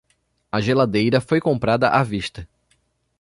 A 0.51 0.59
geladeira 0.59 1.21
foi 1.21 1.39
comprada 1.39 1.87
à 1.89 2.01
vista. 2.01 2.49